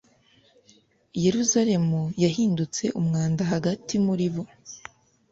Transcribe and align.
Yeruzalemu 1.23 2.01
yahindutse 2.23 2.83
umwanda 2.99 3.39
rwagati 3.47 3.95
muri 4.05 4.27
bo. 4.33 4.43